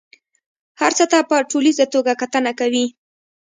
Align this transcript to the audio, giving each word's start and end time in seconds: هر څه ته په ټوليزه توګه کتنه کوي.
هر 0.81 0.91
څه 0.97 1.05
ته 1.11 1.19
په 1.29 1.35
ټوليزه 1.51 1.85
توګه 1.93 2.11
کتنه 2.21 2.51
کوي. 2.59 2.85